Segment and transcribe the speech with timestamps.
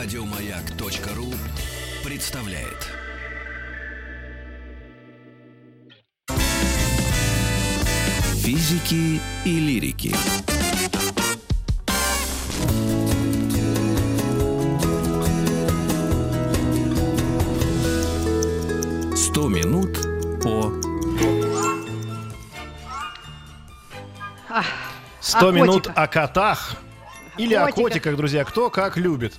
[0.00, 1.34] Радиомаяк.ру
[2.04, 2.86] представляет.
[8.36, 10.14] Физики и лирики.
[19.16, 19.98] Сто минут
[20.40, 20.72] по
[25.20, 25.96] 100 О минут котиках.
[25.96, 26.76] о котах.
[27.36, 27.82] Или о котиках.
[27.82, 29.34] котиках, друзья, кто как любит.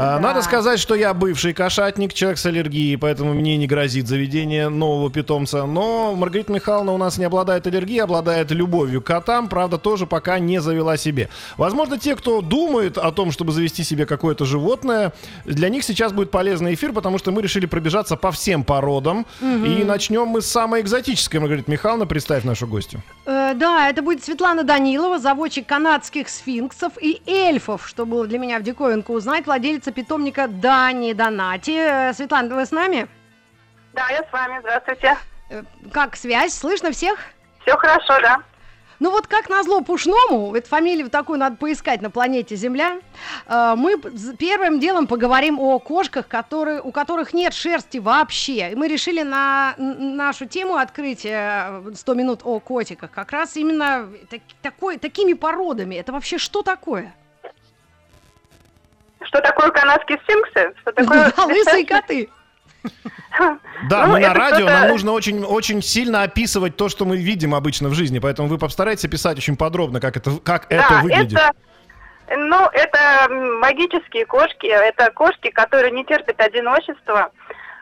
[0.00, 4.68] А, Надо сказать, что я бывший кошатник, человек с аллергией, поэтому мне не грозит заведение
[4.68, 5.66] нового питомца.
[5.66, 10.38] Но Маргарита Михайловна у нас не обладает аллергией, обладает любовью к котам, правда, тоже пока
[10.38, 11.30] не завела себе.
[11.56, 15.12] Возможно, те, кто думает о том, чтобы завести себе какое-то животное,
[15.44, 19.26] для них сейчас будет полезный эфир, потому что мы решили пробежаться по всем породам.
[19.42, 23.02] И начнем мы с самой экзотической, Маргарита Михайловна, представь нашу гостью.
[23.26, 28.60] Э, да, это будет Светлана Данилова, заводчик канадских сфинксов и эльфов, что было для меня
[28.60, 29.48] в диковинку узнать,
[29.88, 31.70] владелица питомника Дани Донати.
[31.76, 33.08] Э, Светлана, вы с нами?
[33.94, 34.60] Да, я с вами.
[34.60, 35.16] Здравствуйте.
[35.50, 36.54] Э, Как связь?
[36.54, 37.18] Слышно всех?
[37.62, 38.38] Все хорошо, да?
[39.00, 42.98] Ну вот как назло пушному, эту фамилию такую надо поискать на планете Земля,
[43.46, 43.96] э, мы
[44.38, 48.72] первым делом поговорим о кошках, которые, у которых нет шерсти вообще.
[48.72, 54.08] И мы решили на нашу тему открыть э, 100 минут о котиках как раз именно
[54.30, 55.94] так- такой, такими породами.
[55.94, 57.14] Это вообще что такое?
[59.24, 60.74] Что такое канадские сфинксы?
[60.80, 61.32] Что такое...
[61.36, 62.28] Да, лысые коты.
[63.88, 67.54] Да, Ну, мы на радио, нам нужно очень, очень сильно описывать то, что мы видим
[67.54, 71.38] обычно в жизни, поэтому вы постарайтесь описать очень подробно, как это, как это Да, выглядит.
[71.38, 71.52] это...
[72.36, 77.30] Ну, это магические кошки, это кошки, которые не терпят одиночества.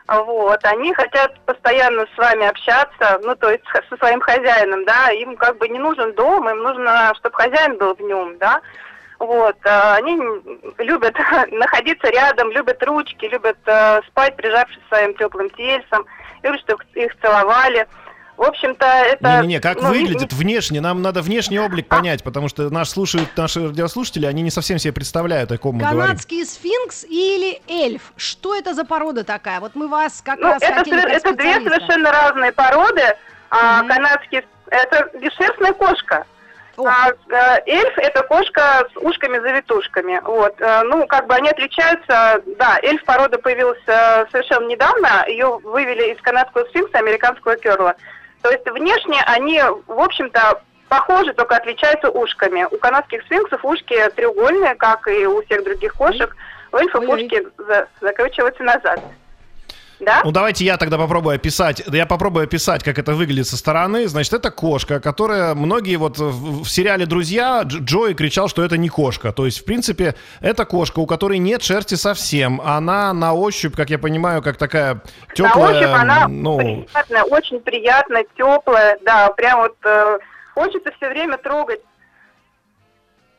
[0.07, 5.35] Вот, они хотят постоянно с вами общаться, ну, то есть со своим хозяином, да, им
[5.35, 8.61] как бы не нужен дом, им нужно, чтобы хозяин был в нем, да.
[9.19, 10.15] Вот, а, они
[10.77, 11.15] любят
[11.51, 16.05] находиться рядом, любят ручки, любят э, спать, прижавшись своим теплым тельцем,
[16.43, 17.87] любят, чтобы их целовали.
[18.37, 19.37] В общем-то, это...
[19.41, 23.29] Не-не-не, как ну, не- выглядит внешне, нам надо внешний облик понять, потому что нас слушают
[23.35, 26.01] наши радиослушатели, они не совсем себе представляют, о ком мы говорим.
[26.01, 28.13] Канадский сфинкс или эльф?
[28.17, 29.59] Что это за порода такая?
[29.59, 33.01] Вот мы вас как Ну, раз это, хотели как это две совершенно разные породы.
[33.49, 33.87] А, Мгм.
[33.87, 36.25] канадский это бесшерстная кошка.
[36.77, 36.85] О.
[36.87, 40.19] А, э, эльф это кошка с ушками-завитушками.
[40.23, 40.55] Вот.
[40.61, 42.41] э, Ну, как бы они отличаются.
[42.57, 45.25] Да, эльф порода появилась совершенно недавно.
[45.27, 47.95] Ее вывели из канадского сфинкса, американского керла.
[48.43, 52.67] То есть внешне они, в общем-то, похожи, только отличаются ушками.
[52.71, 56.35] У канадских сфинксов ушки треугольные, как и у всех других кошек.
[56.71, 58.99] У эльфов ушки за- закручиваются назад.
[59.99, 60.21] Да?
[60.23, 64.07] Ну давайте я тогда попробую описать, я попробую описать, как это выглядит со стороны.
[64.07, 68.77] Значит, это кошка, которая многие вот в, в сериале «Друзья» Дж- Джои кричал, что это
[68.77, 69.31] не кошка.
[69.31, 72.61] То есть, в принципе, это кошка, у которой нет шерсти совсем.
[72.61, 75.01] Она на ощупь, как я понимаю, как такая
[75.33, 75.55] теплая.
[75.55, 80.19] На ощупь она ну, приятная, очень приятная, теплая, да, прям вот э,
[80.53, 81.81] хочется все время трогать.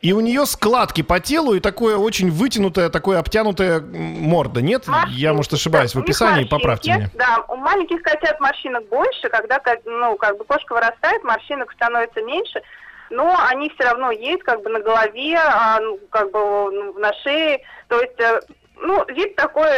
[0.00, 4.60] И у нее складки по телу и такое очень вытянутое, такое обтянутое морда.
[4.62, 4.84] Нет?
[4.86, 7.10] Я, Морщинки, может, ошибаюсь в да, описании, поправьте меня.
[7.14, 12.22] Да, у маленьких котят морщинок больше, когда, ко- ну, как бы кошка вырастает, морщинок становится
[12.22, 12.62] меньше,
[13.10, 17.12] но они все равно есть, как бы на голове, а, ну, как бы ну, на
[17.24, 18.40] шее, то есть, э,
[18.76, 19.68] ну, вид такой,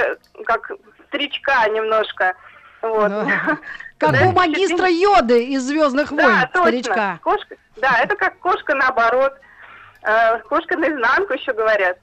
[0.45, 0.71] как
[1.09, 2.35] старичка немножко,
[2.83, 3.09] вот.
[3.11, 3.27] Ну,
[3.99, 6.63] Как Да, у магистра Йоды из Звездных войн, Да, точно.
[6.63, 7.19] старичка.
[7.23, 9.35] Кошка, да, это как кошка наоборот.
[10.03, 11.97] Э, Кошка наизнанку еще говорят.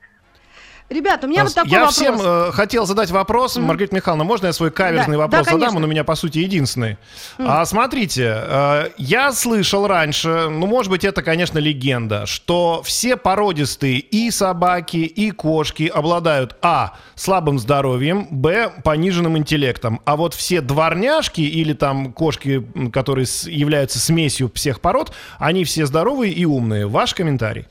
[0.90, 1.96] Ребят, у меня вот такой я вопрос.
[1.96, 5.60] всем э, хотел задать вопрос, Маргарита Михайловна, можно я свой каверзный Да, вопрос да, задам?
[5.60, 5.78] конечно.
[5.80, 6.98] Он у меня, по сути, единственный.
[7.38, 14.00] А, смотрите, э, я слышал раньше, ну, может быть, это, конечно, легенда, что все породистые
[14.00, 20.00] и собаки, и кошки обладают, а, слабым здоровьем, б, пониженным интеллектом.
[20.06, 25.86] А вот все дворняжки или там кошки, которые с- являются смесью всех пород, они все
[25.86, 26.88] здоровые и умные.
[26.88, 27.68] Ваш комментарий?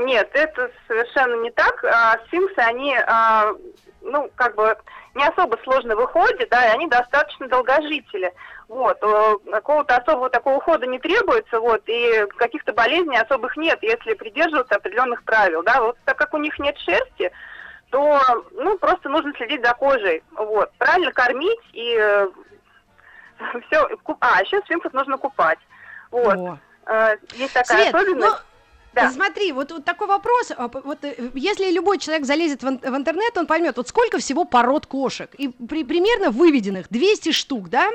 [0.00, 1.84] Нет, это совершенно не так.
[1.84, 3.52] А, Сфинксы, они, а,
[4.00, 4.74] ну, как бы
[5.14, 8.32] не особо сложно выходят, да, и они достаточно долгожители.
[8.68, 14.14] Вот, э, какого-то особого такого ухода не требуется, вот, и каких-то болезней особых нет, если
[14.14, 17.30] придерживаться определенных правил, да, вот так как у них нет шерсти,
[17.90, 18.20] то,
[18.52, 21.96] ну, просто нужно следить за кожей, вот, правильно кормить и
[23.66, 23.88] все,
[24.20, 25.58] а, еще сфинксов нужно купать,
[26.12, 26.58] вот, О.
[26.86, 28.28] Э, есть такая Свет, особенность.
[28.28, 28.49] ну,
[28.92, 29.10] Да.
[29.12, 30.50] Смотри, вот, вот такой вопрос.
[30.56, 34.18] а, Вот, э, если любой человек залезет в, ин- в интернет, он поймет, вот сколько
[34.18, 35.30] всего пород кошек.
[35.38, 37.88] И при- примерно выведенных 200 штук, да?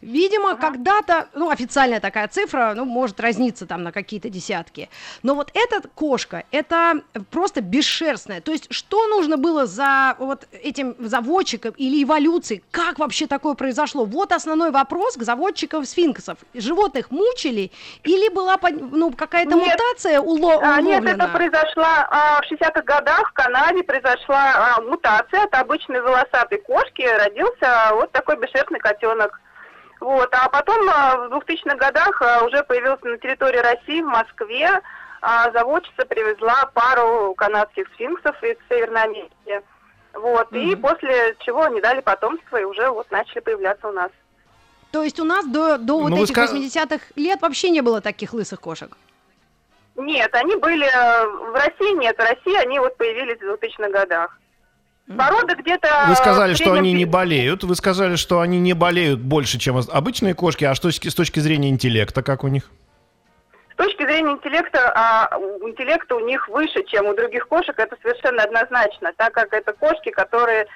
[0.00, 4.88] Видимо, когда-то, ну, официальная такая цифра, ну, может разниться там на какие-то десятки.
[5.22, 8.40] Но вот эта кошка, это просто бесшерстная.
[8.40, 12.62] То есть, что нужно было за вот этим заводчиком или эволюцией?
[12.70, 14.04] Как вообще такое произошло?
[14.04, 16.38] Вот основной вопрос к заводчикам сфинксов.
[16.54, 17.70] Животных мучили
[18.02, 19.78] или была ну, какая-то Нет.
[19.78, 21.24] мутация уло- А, нет, уловлена?
[21.24, 27.02] это произошла а, в 60-х годах в Канаде произошла а, мутация от обычной волосатой кошки
[27.02, 29.40] родился вот такой бесшерстный котенок.
[30.00, 34.80] Вот, а потом а, в 2000-х годах а, уже появился на территории России, в Москве,
[35.20, 39.62] а, заводчица привезла пару канадских сфинксов из Северной Америки.
[40.14, 44.10] Вот, и после чего они дали потомство и уже вот начали появляться у нас.
[44.90, 47.80] То есть у нас до, до вот Ну, вы этих ска- 80-х лет вообще не
[47.80, 48.94] было таких лысых кошек?
[49.96, 54.38] Нет, они были э, в России, нет, в России они вот появились в 2000-х годах.
[55.18, 55.88] Порода где-то...
[56.08, 57.64] Вы сказали, что они не болеют.
[57.64, 60.64] Вы сказали, что они не болеют больше, чем обычные кошки.
[60.64, 62.70] А что с точки, зрения интеллекта, как у них?
[63.72, 67.96] С точки зрения интеллекта, а, у- интеллекта у них выше, чем у других кошек, это
[68.00, 70.66] совершенно однозначно, так как это кошки, которые,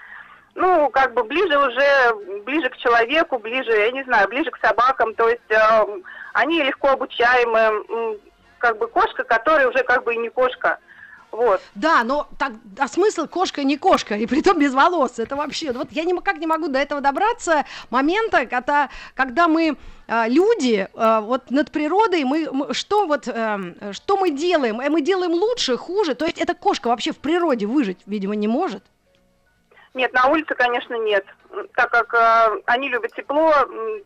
[0.54, 5.14] ну, как бы ближе уже, ближе к человеку, ближе, я не знаю, ближе к собакам,
[5.14, 5.86] то есть э,
[6.32, 8.18] они легко обучаемы,
[8.58, 10.78] как бы кошка, которая уже как бы и не кошка.
[11.32, 11.60] Вот.
[11.74, 15.18] Да, но так, а смысл кошка не кошка, и притом без волос.
[15.18, 19.76] Это вообще, вот я никак не могу до этого добраться момента, когда, когда мы
[20.08, 24.80] а, люди, а, вот над природой, мы, мы- что вот, эм, что мы делаем?
[24.80, 26.14] Э, Мы делаем лучше, хуже?
[26.14, 28.82] То есть эта кошка вообще в природе выжить, видимо, не может?
[29.94, 31.26] Нет, на улице, конечно, нет.
[31.74, 33.52] Так как э, они любят тепло,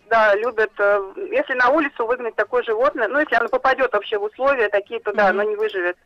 [0.09, 4.25] да, любят, э, если на улицу выгнать такое животное, ну, если оно попадет вообще в
[4.25, 5.41] условия такие, то да, Мгм.
[5.41, 5.97] оно не выживет.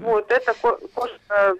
[0.00, 1.54] Вот, это ко- кошка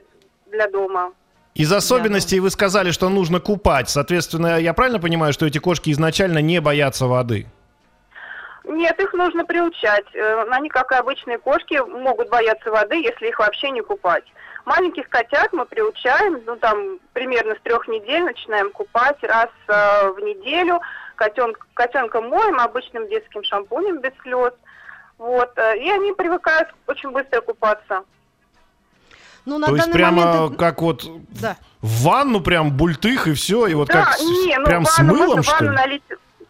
[0.47, 1.13] для дома.
[1.55, 3.89] Из особенностей вы сказали, что нужно купать.
[3.91, 7.47] Соответственно, я правильно понимаю, что эти кошки изначально не боятся воды?
[8.65, 10.07] Нет, их нужно приучать.
[10.15, 14.25] Э, Они, как и обычные кошки, могут бояться воды, если их вообще не купать.
[14.65, 20.21] Маленьких котят мы приучаем, ну там примерно с трех недель начинаем купать раз э, в
[20.21, 20.81] неделю.
[21.17, 24.53] Котен, котенка моем обычным детским шампунем без слез.
[25.19, 28.05] Вот, э, и они привыкают очень быстро купаться.
[29.45, 30.59] Ну, на То есть данный прямо момент...
[30.59, 31.05] как вот
[31.41, 31.57] Да.
[31.81, 34.97] в ванну прям бультых и все, и вот да, как с- не, ну прям с
[34.99, 35.77] ванну, мылом, можно что ванну ли?
[35.77, 36.03] налить,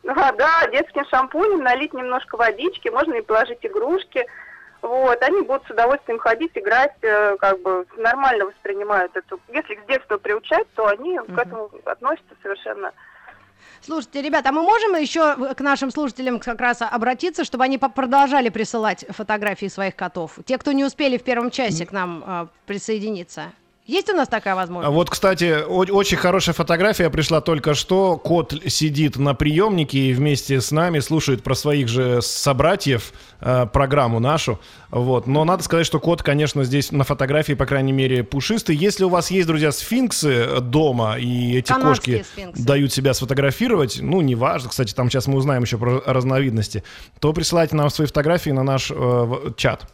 [0.07, 4.27] а, да, детским шампунем, налить немножко водички, можно и положить игрушки.
[4.83, 9.39] Вот, они будут с удовольствием ходить, играть, э, как бы нормально воспринимают эту.
[9.53, 12.93] Если с детства приучать, то они к этому относятся совершенно.
[13.81, 17.89] Слушайте, ребята, а мы можем еще к нашим слушателям как раз обратиться, чтобы они по-
[17.89, 20.39] продолжали присылать фотографии своих котов?
[20.45, 23.53] Те, кто не успели в первом часе к нам а, присоединиться.
[23.85, 24.95] Есть у нас такая А возможность?
[24.95, 28.17] вот, кстати, очень хорошая фотография пришла только что.
[28.17, 34.21] Кот сидит на приемнике и вместе с нами слушает про своих же собратьев э, программу
[34.21, 34.61] нашу.
[34.91, 35.27] Вот.
[35.27, 38.77] Но надо сказать, что кот, конечно, здесь на фотографии, по крайней мере, пушистый.
[38.77, 42.63] Если у вас есть, друзья, сфинксы дома, и эти Канадские кошки сфинксы.
[42.65, 46.85] дают себя сфотографировать, ну, неважно, кстати, там сейчас мы узнаем еще про разновидности,
[47.19, 49.91] то присылайте нам свои фотографии на наш э, чат.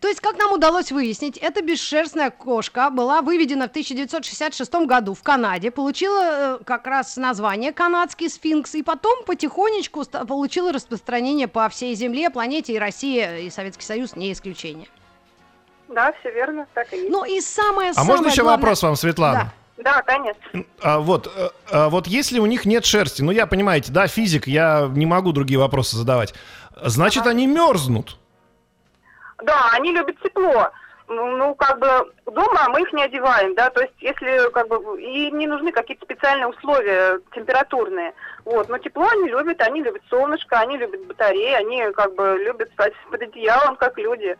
[0.00, 5.22] То есть, как нам удалось выяснить, эта бесшерстная кошка была выведена в 1966 году в
[5.22, 11.94] Канаде, получила э, как раз название канадский сфинкс, и потом потихонечку получила распространение по всей
[11.94, 14.88] Земле, планете, и Россия, и Советский Союз не исключение.
[15.88, 17.10] Да, все верно, так и есть.
[17.10, 18.58] Ну и самое А можно еще главное...
[18.58, 19.52] вопрос вам, Светлана?
[19.76, 19.94] Да.
[19.94, 20.64] да, конечно.
[20.82, 24.46] А вот, э, а вот если у них нет шерсти, ну я понимаете, да, физик,
[24.46, 26.34] я не могу другие вопросы задавать.
[26.82, 28.18] Значит, они мерзнут.
[29.42, 30.70] Да, они любят тепло.
[31.08, 35.00] Ну, ну, как бы дома мы их не одеваем, да, то есть если как бы
[35.00, 38.12] и им не нужны какие-то специальные условия температурные,
[38.44, 42.68] вот, но тепло они любят, они любят солнышко, они любят батареи, они как бы любят
[42.72, 44.36] спать под одеялом, как люди,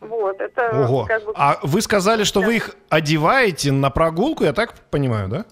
[0.00, 1.06] вот, это Ого.
[1.06, 5.44] как бы, А вы сказали, что вы их одеваете на прогулку, я так понимаю, да?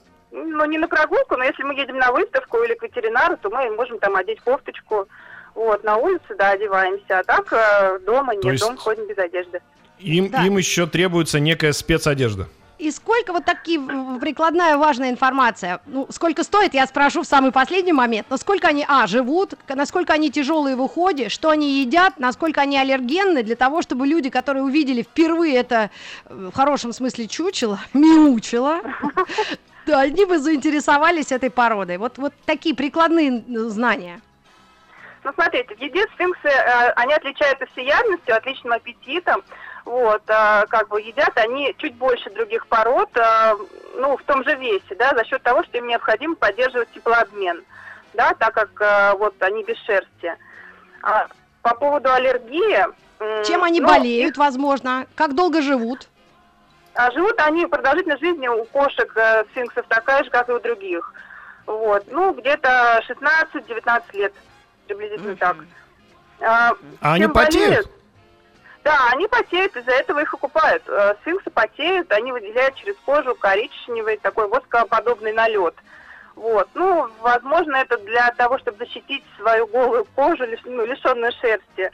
[0.56, 3.70] ну, не на прогулку, но если мы едем на выставку или к ветеринару, то мы
[3.70, 5.08] можем там одеть кофточку,
[5.56, 9.60] вот, на улице, да, одеваемся, а так э, дома нет, есть- дома ходим без одежды.
[9.98, 10.44] Им, Да.
[10.44, 12.46] им еще требуется некая спецодежда.
[12.78, 13.80] И сколько вот такие
[14.20, 15.80] прикладная важная информация?
[15.86, 18.26] Ну, сколько стоит, я спрошу в самый последний момент.
[18.28, 22.76] Но сколько они, а, живут, насколько они тяжелые в уходе, что они едят, насколько они
[22.76, 25.88] аллергенны, для того, чтобы люди, которые увидели впервые это,
[26.26, 28.80] э, в хорошем смысле, чучело, мяучело,
[29.86, 31.96] они бы заинтересовались этой породой.
[31.96, 34.20] Вот, вот такие прикладные знания.
[35.26, 39.42] Ну, смотрите, в еде сфинксы, э, они отличаются всеядностью, отличным аппетитом.
[39.84, 43.56] Вот, э, как бы едят они чуть больше других пород, э,
[43.96, 47.64] ну, в том же весе, да, за счет того, что им необходимо поддерживать теплообмен,
[48.14, 50.32] да, так как э, вот они без шерсти.
[51.02, 51.26] А
[51.62, 52.86] по поводу аллергии...
[53.44, 55.08] Чем они ну, болеют, возможно?
[55.16, 56.06] Как долго живут?
[56.94, 61.12] А живут они, продолжительность жизни у кошек э, сфинксов такая же, как и у других.
[61.66, 62.04] Вот.
[62.12, 64.32] Ну, где-то 16-19 лет,
[64.86, 65.36] приблизительно Мгм.
[65.38, 65.56] так.
[66.40, 67.66] А, А они чем потеют?
[67.68, 67.90] болеют?
[68.84, 70.82] Да, они потеют, из-за этого их окупают.
[70.88, 75.74] Э, Сфинксы потеют, они выделяют через кожу коричневый такой воскоподобный налет.
[76.36, 76.68] Вот.
[76.74, 81.90] Ну, возможно, это для того, чтобы защитить свою голую кожу, ну, лишенную шерсти.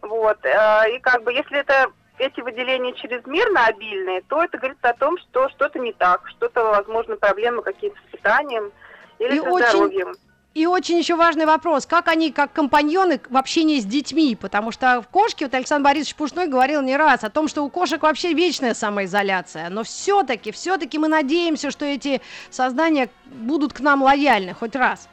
[0.00, 0.38] Вот.
[0.44, 5.18] Э, И как бы, если это эти выделения чрезмерно обильные, то это говорит о том,
[5.18, 8.72] что что-то не так, что-то, возможно, проблемы какие-то с питанием
[9.20, 10.14] или И со очень- здоровьем.
[10.54, 15.00] И очень еще важный вопрос, как они как компаньоны в общении с детьми, потому что
[15.00, 18.34] в кошке, вот Александр Борисович Пушной говорил не раз о том, что у кошек вообще
[18.34, 24.76] вечная самоизоляция, но все-таки, все-таки мы надеемся, что эти создания будут к нам лояльны хоть
[24.76, 25.08] раз.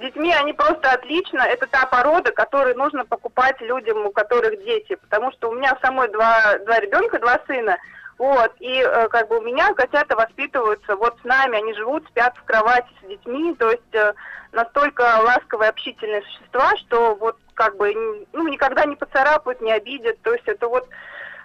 [0.00, 1.40] Детьми они просто отлично.
[1.40, 4.96] Это та порода, которую нужно покупать людям, у которых дети.
[4.96, 7.76] Потому что у меня самой два, два ребенка, два сына.
[8.20, 12.36] Вот, и э, как бы у меня котята воспитываются вот с нами, они живут, спят
[12.36, 14.12] в кровати с детьми, то есть э,
[14.52, 17.94] настолько ласковые, общительные существа, что вот как бы
[18.34, 20.86] ну, никогда не поцарапают, не обидят, то есть это вот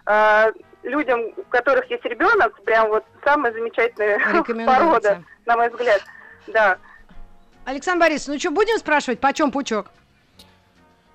[0.06, 0.52] э,
[0.84, 6.02] людям, у которых есть ребенок, прям вот самая замечательная порода, на мой взгляд,
[6.48, 6.78] да.
[7.64, 9.88] Александр Борисович, ну что, будем спрашивать, почем пучок?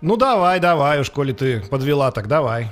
[0.00, 2.68] Ну давай, давай, уж коли ты подвела, так давай.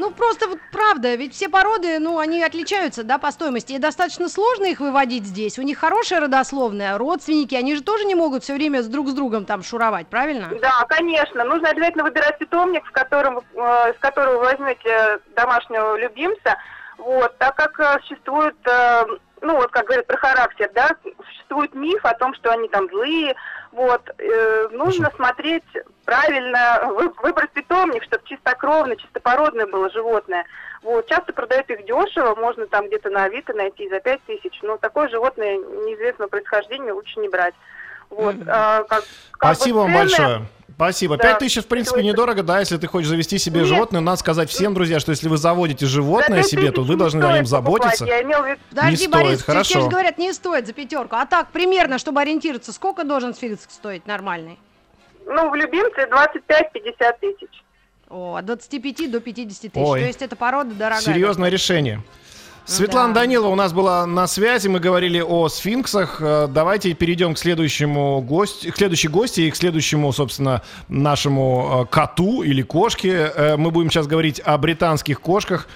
[0.00, 4.30] Ну, просто вот правда, ведь все породы, ну, они отличаются, да, по стоимости, и достаточно
[4.30, 5.58] сложно их выводить здесь.
[5.58, 9.12] У них хорошая родословная, родственники, они же тоже не могут все время с друг с
[9.12, 10.48] другом там шуровать, правильно?
[10.62, 11.44] Да, конечно.
[11.44, 16.56] Нужно обязательно выбирать питомник, в котором, э, с которого вы возьмете домашнего любимца.
[16.96, 19.04] Вот, так как э, существует, э,
[19.42, 20.90] ну вот как говорят про характер, да,
[21.26, 23.34] существует миф о том, что они там злые.
[23.72, 25.64] Вот, э, нужно смотреть
[26.04, 30.44] правильно, вы- выбрать питомник, чтобы чистокровное, чистопородное было животное.
[30.82, 34.76] Вот, часто продают их дешево, можно там где-то на Авито найти за 5 тысяч, но
[34.76, 37.54] такое животное неизвестного происхождения лучше не брать.
[38.08, 39.04] Вот, а, как-
[39.38, 40.40] как Спасибо вам цены- большое.
[40.74, 41.16] Спасибо.
[41.16, 43.68] Да, Пять тысяч, в принципе, недорого, да, если ты хочешь завести себе Нет.
[43.68, 44.00] животное.
[44.00, 46.98] Надо сказать всем, друзья, что если вы заводите За животное 5 себе, то вы не
[46.98, 48.04] должны о нем заботиться.
[48.04, 49.80] Я имел в виду Подожди, стоит, Борис, тебе хорошо.
[49.80, 51.16] же говорят, не стоит за пятерку.
[51.16, 54.58] А так, примерно, чтобы ориентироваться, сколько должен сфинкс стоить нормальный?
[55.26, 57.64] Ну, в любимце 25-50 тысяч.
[58.08, 59.72] О, от 25 до 50 тысяч.
[59.74, 60.00] Ой.
[60.00, 61.00] То есть это порода дорогая.
[61.02, 62.02] Серьезное решение.
[62.64, 63.20] Светлана да.
[63.22, 66.18] Данилова у нас была на связи, мы говорили о сфинксах.
[66.20, 71.86] Э, Давайте перейдем к следующему гостю, к следующей гости и к следующему, собственно, нашему э,
[71.92, 73.32] коту или кошке.
[73.34, 75.68] Э, Мы будем сейчас говорить о британских кошках.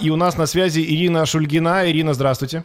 [0.00, 1.90] И у нас на связи Ирина Шульгина.
[1.90, 2.62] Ирина, здравствуйте.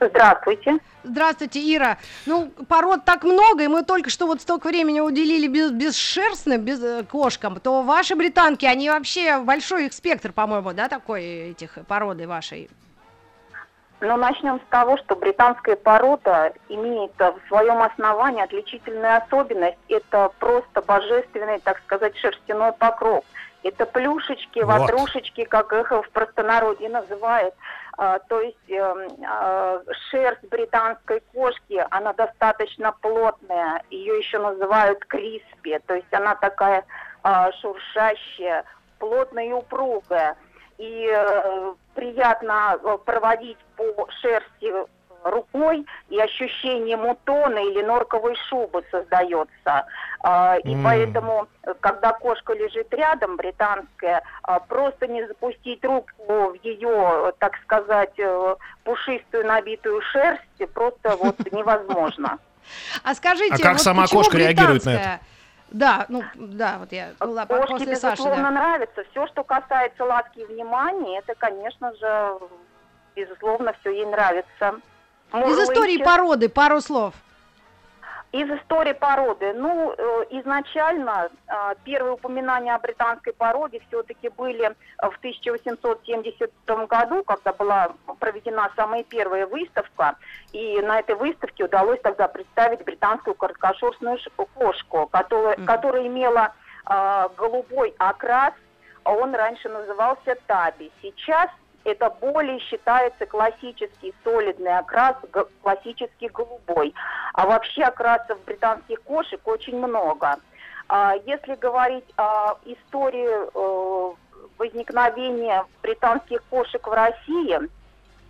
[0.00, 0.78] Здравствуйте.
[1.02, 1.98] Здравствуйте, Ира.
[2.26, 6.82] Ну, пород так много, и мы только что вот столько времени уделили без, бесшерстным, без
[6.82, 12.26] э, кошкам, то ваши британки, они вообще большой их спектр, по-моему, да, такой этих породы
[12.26, 12.70] вашей.
[14.00, 19.76] Ну, начнем с того, что британская порода имеет в своем основании отличительную особенность.
[19.88, 23.24] Это просто божественный, так сказать, шерстяной покров.
[23.62, 24.80] Это плюшечки, Вот.
[24.80, 27.54] ватрушечки, как их в простонародье называют.
[28.02, 33.82] А, то есть эм, а, шерсть британской кошки, она достаточно плотная.
[33.90, 35.78] Ее еще называют криспи.
[35.86, 36.86] То есть она такая
[37.22, 38.64] а, шуршащая,
[38.98, 40.34] плотная и упругая
[40.78, 44.72] и э, приятно э, проводить по шерсти
[45.24, 49.86] рукой, и ощущение мутона или норковой шубы создается.
[50.22, 50.82] А, И М.
[50.84, 57.56] поэтому, э, когда кошка лежит рядом, британская, а, просто не запустить руку в ее, так
[57.62, 60.42] сказать, э, пушистую набитую шерсть
[60.74, 62.38] просто вот невозможно.
[63.02, 65.20] А скажите, А как вот сама кошка реагирует на британская?
[65.70, 68.50] Да, ну, да, вот я была Кошке, после Саши, безусловно, да.
[68.50, 69.04] нравится.
[69.12, 72.38] Все, что касается ласки и внимания, это, конечно же,
[73.14, 74.74] безусловно, все ей нравится.
[75.32, 77.14] Из истории породы пару слов.
[78.32, 79.52] Из истории породы.
[79.54, 86.50] Ну, э, изначально э, первые упоминания о британской породе все-таки были э, в 1870
[86.88, 90.14] году, когда была проведена самая первая выставка.
[90.52, 94.18] И на этой выставке удалось тогда представить британскую короткошерстную
[94.54, 95.66] кошку, которая, Мгм.
[95.66, 96.52] которая имела
[96.88, 98.54] э, голубой окрас,
[99.02, 100.92] а он раньше назывался таби.
[101.02, 101.50] Сейчас
[101.84, 105.16] это более считается классический солидный окрас,
[105.62, 106.94] классический голубой.
[107.34, 110.36] А вообще окрасов британских кошек очень много.
[110.88, 114.14] А если говорить о истории э,
[114.58, 117.60] возникновения британских кошек в России,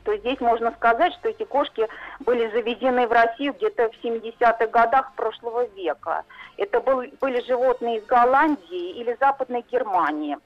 [0.04, 1.86] то здесь можно сказать, что эти кошки
[2.20, 6.24] были заведены в Россию где-то в 70-х годах прошлого века.
[6.56, 10.38] Это был, были животные из Голландии или Западной Германии.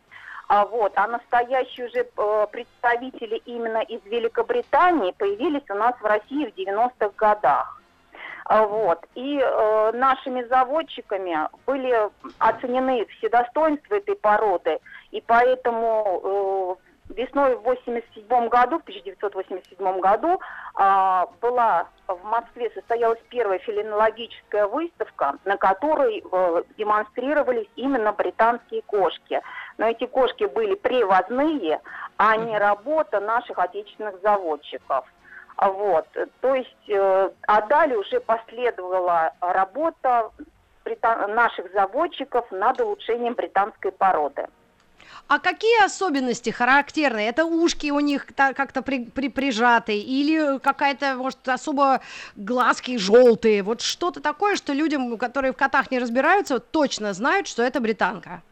[0.49, 6.47] А, вот, а настоящие уже э, представители именно из Великобритании появились у нас в России
[6.47, 7.81] в 90-х годах.
[8.45, 9.07] А, вот.
[9.15, 14.79] И э, нашими заводчиками были оценены все достоинства этой породы,
[15.13, 16.21] и поэтому
[16.79, 20.41] э, Весной в 87 году, в 1987 году,
[20.75, 29.41] а, была в Москве состоялась первая филинологическая выставка, на которой э, демонстрировались именно британские кошки.
[29.79, 31.81] Но эти кошки были привозные,
[32.17, 35.07] а не работа наших отечественных заводчиков.
[35.57, 36.07] Вот,
[36.41, 40.31] то есть, э, а далее уже последовала работа
[41.29, 44.47] наших заводчиков над улучшением британской породы.
[45.27, 47.29] А какие особенности характерные?
[47.29, 52.01] Это ушки у них как-то при, при, прижаты или какая-то, может, особо
[52.37, 53.63] глазки желтые?
[53.63, 58.43] Вот что-то такое, что людям, которые в котах не разбираются, точно знают, что это британка.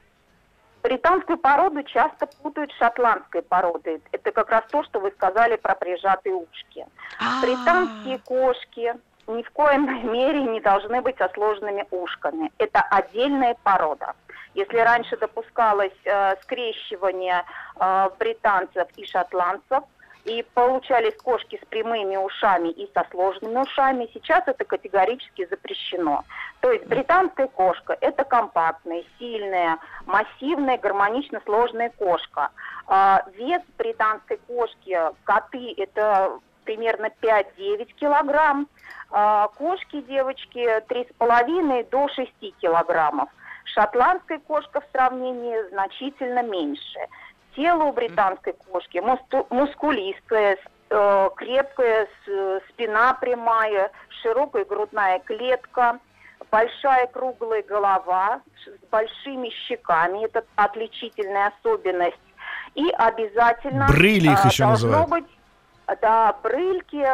[0.83, 4.01] Британскую породу часто путают с шотландской породой.
[4.11, 6.87] Это как раз то, что вы сказали про прижатые ушки.
[7.21, 7.41] А-а-а.
[7.47, 8.95] Британские кошки
[9.29, 12.51] ни в коем мере не должны быть со сложными ушками.
[12.59, 14.15] Это отдельная порода.
[14.55, 17.45] Если раньше допускалось э, скрещивание
[17.81, 19.85] э, британцев и шотландцев,
[20.25, 26.25] и получались кошки с прямыми ушами и со сложными ушами, сейчас это категорически запрещено.
[26.61, 32.51] То есть британская кошка– это компактная, сильная, массивная, гармонично сложная кошка.
[32.89, 38.69] Э, вес британской кошки, коты– это примерно 5-9 килограмм,
[39.11, 42.31] э, кошки девочки 3,5 до 6
[42.61, 43.31] килограммов–
[43.65, 47.01] Шотландская кошка в сравнении значительно меньше.
[47.55, 49.03] Тело у британской кошки
[49.51, 50.59] мускулистое,
[50.91, 52.09] э, крепкая,
[52.71, 53.91] спина прямая,
[54.23, 55.99] широкая грудная клетка,
[56.51, 60.25] большая круглая голова с большими щеками.
[60.25, 62.17] Это отличительная особенность.
[62.75, 63.87] И обязательно...
[63.89, 65.09] Брыли их еще называют.
[65.09, 65.27] быть,
[66.01, 67.07] да, брыльки,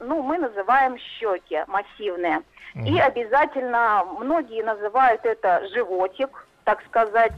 [0.00, 2.42] ну, мы называем щеки массивные.
[2.74, 6.30] И обязательно многие называют это животик,
[6.64, 7.32] так сказать,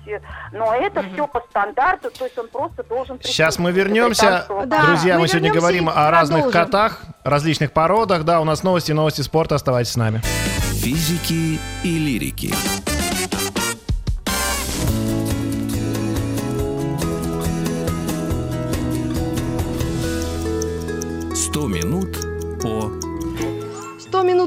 [0.52, 3.18] но это все по стандарту, то есть он просто должен...
[3.22, 8.40] Сейчас мы вернемся, да, друзья, мы, мы сегодня говорим о разных котах, различных породах, да,
[8.40, 10.20] у нас новости, новости спорта, оставайтесь с нами.
[10.82, 12.52] Физики и лирики.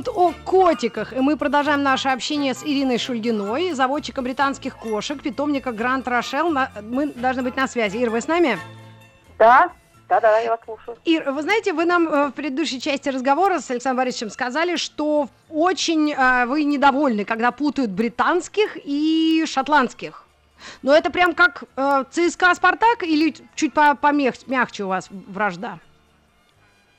[0.03, 1.13] Сто минут по 100 минут о котиках.
[1.13, 6.51] И мы продолжаем наше общение с Ириной Шульгиной, заводчиком британских кошек, питомника Гранд Рошел.
[6.81, 7.97] Мы должны быть на связи.
[7.97, 8.57] Ир, вы с нами?
[9.39, 9.69] Да.
[10.09, 10.97] Да-да, я вас слушаю.
[11.05, 15.27] Ир, вы знаете, вы нам э, в предыдущей части разговора с Александром Борисовичем сказали, что
[15.49, 20.25] очень э, вы недовольны, когда путают британских и шотландских.
[20.81, 25.79] Но это прям как э, ЦСКА «Спартак» или чуть помягче у вас вражда?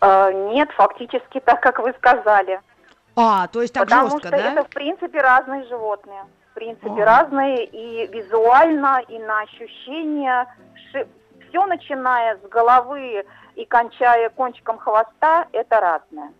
[0.00, 2.58] Э, нет, фактически так, как вы сказали.
[3.16, 4.52] А, то есть так Потому жестко, что да?
[4.52, 6.24] это, в принципе, разные животные.
[6.50, 7.04] В принципе, О.
[7.04, 10.46] разные и визуально, и на ощущения.
[11.48, 13.24] Все, начиная с головы
[13.54, 16.32] и кончая кончиком хвоста, это разное.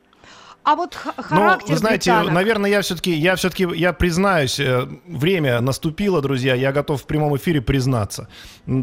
[0.64, 2.32] А вот характер Ну, вы знаете, британок...
[2.32, 7.36] наверное, я все-таки, я все-таки, я признаюсь, э, время наступило, друзья, я готов в прямом
[7.36, 8.28] эфире признаться.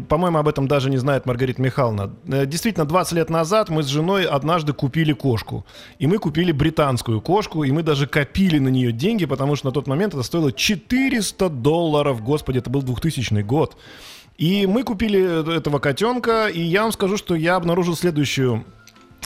[0.08, 2.14] По-моему, об этом даже не знает Маргарита Михайловна.
[2.28, 5.66] Э, действительно, 20 лет назад мы с женой однажды купили кошку.
[5.98, 9.72] И мы купили британскую кошку, и мы даже копили на нее деньги, потому что на
[9.72, 12.22] тот момент это стоило 400 долларов.
[12.22, 13.76] Господи, это был 2000 год.
[14.38, 18.64] И мы купили этого котенка, и я вам скажу, что я обнаружил следующую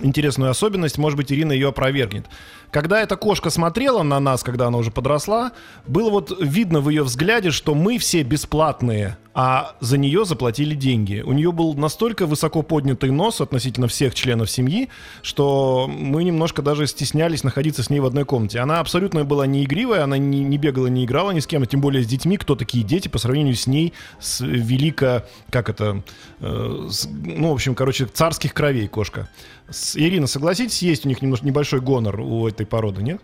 [0.01, 2.27] интересную особенность, может быть, Ирина ее опровергнет.
[2.71, 5.53] Когда эта кошка смотрела на нас, когда она уже подросла,
[5.87, 11.21] было вот видно в ее взгляде, что мы все бесплатные, а за нее заплатили деньги.
[11.21, 14.89] У нее был настолько высоко поднятый нос относительно всех членов семьи,
[15.21, 18.61] что мы немножко даже стеснялись находиться с ней в одной комнате.
[18.61, 21.83] Она абсолютно была не игривая, она не, не бегала, не играла ни с кем, тем
[21.83, 22.39] более с детьми.
[22.39, 26.03] Кто такие дети по сравнению с ней, с велико, как это,
[26.41, 29.29] э, с, ну, в общем, короче, царских кровей кошка.
[29.69, 33.21] С, Ирина, согласитесь, есть у них немножко небольшой гонор у этой породы, нет?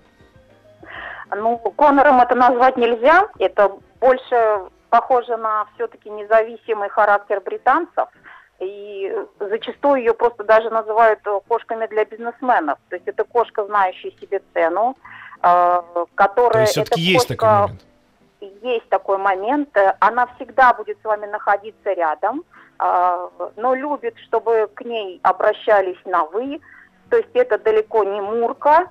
[1.35, 3.29] Ну, гонором это назвать нельзя.
[3.39, 8.09] Это больше похоже на все-таки независимый характер британцев.
[8.61, 12.79] И зачастую ее просто даже называют кошками для бизнесменов.
[12.91, 14.95] То есть это кошка, знающая себе цену,
[15.43, 15.83] э,
[16.15, 16.53] которая...
[16.53, 17.37] То есть все-таки есть кошка...
[17.37, 17.83] такой момент?
[18.63, 19.77] есть такой момент.
[19.79, 22.45] Э, она всегда будет с вами находиться рядом,
[22.79, 26.61] э, но любит, чтобы к ней обращались на «вы».
[27.09, 28.89] То есть это далеко не Мурка,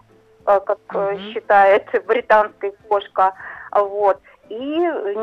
[0.47, 3.35] э, как э, считает британская кошка.
[3.71, 4.19] Вот.
[4.51, 4.79] И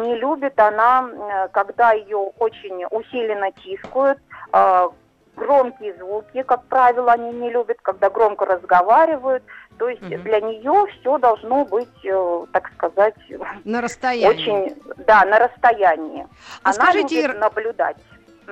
[0.07, 4.19] не любит она, э, когда ее очень усиленно тискают,
[4.55, 4.89] э,
[5.37, 9.43] громкие звуки, как правило, они не любят, когда громко разговаривают.
[9.79, 10.23] То есть Мгм.
[10.23, 13.15] для нее все должно быть, э, так сказать,
[13.65, 14.27] На расстоянии.
[14.27, 16.27] очень, да, на расстоянии.
[16.63, 17.97] А Она скажите, любит наблюдать.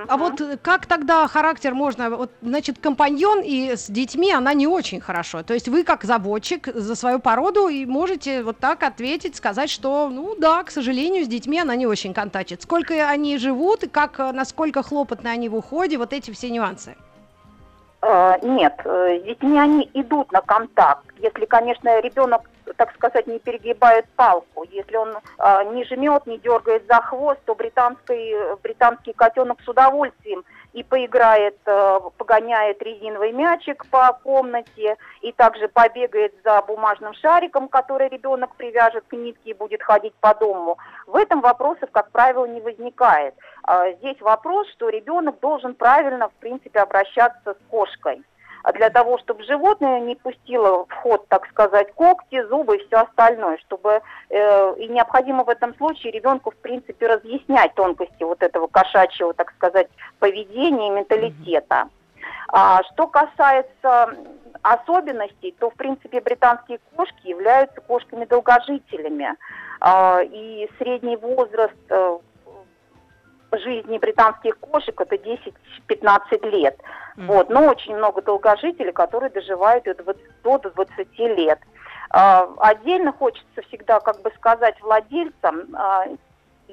[0.09, 4.67] А вот э, как тогда характер можно, вот, значит, компаньон и с детьми она не
[4.67, 5.43] очень хорошо.
[5.43, 10.11] То есть вы как заводчик за свою породу и можете вот так ответить, сказать, что,
[10.11, 12.63] ну да, к сожалению, с детьми она не очень контачит.
[12.63, 16.95] Сколько они живут и как, э, насколько хлопотно они в уходе, вот эти все нюансы.
[18.03, 21.07] Э, Нет, с детьми они идут на контакт.
[21.19, 22.43] Если, конечно, ребенок,
[22.76, 24.64] так сказать, не перегибает палку.
[24.70, 30.44] Если он э, не жмет, не дергает за хвост, то британский, британский котенок с удовольствием
[30.72, 38.09] и поиграет, э, погоняет резиновый мячик по комнате, и также побегает за бумажным шариком, который
[38.09, 40.76] ребенок привяжет к нитке и будет ходить по дому.
[41.07, 43.35] В этом вопросов, как правило, не возникает.
[43.62, 48.22] А Здесь вопрос, что ребенок должен правильно, в принципе, обращаться с кошкой.
[48.66, 52.96] А для того, чтобы животное не пустило в ход, так сказать, когти, зубы и все
[52.96, 58.66] остальное, чтобы э, и необходимо в этом случае ребенку, в принципе, разъяснять тонкости вот этого
[58.66, 59.87] кошачьего, так сказать,
[60.18, 61.88] поведения и менталитета.
[62.48, 64.16] А, что касается
[64.62, 69.37] особенностей, то, в принципе, британские кошки являются кошками-долгожителями.
[69.79, 72.18] А, и средний возраст э,
[73.59, 76.81] жизни британских кошек это 10-15 лет.
[77.16, 81.59] Вот, но очень много долгожителей, которые доживают до 20, до 20 лет.
[82.11, 86.05] А, отдельно хочется всегда как бы сказать владельцам, а,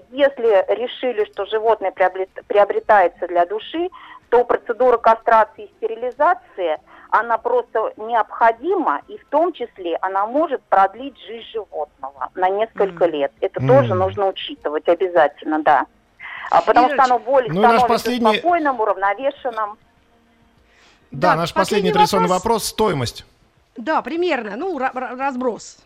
[0.10, 3.90] если решили, что животное приобрет- приобретается для души,
[4.30, 6.80] то процедура кастрации и стерилизации,
[7.12, 13.14] она просто необходима, и в том числе она может продлить жизнь животного на несколько Мгм.
[13.14, 13.32] лет.
[13.42, 13.68] Это Мгм.
[13.68, 15.86] тоже нужно учитывать обязательно, да.
[16.50, 19.78] А потому Ирочка, что оно более ну становится последний- спокойным, уравновешенным.
[21.12, 22.44] Да, Да, наш последний последний традиционный вопрос.
[22.44, 23.26] вопрос– стоимость.
[23.76, 25.78] Да, примерно, ну, ра- ра- разброс.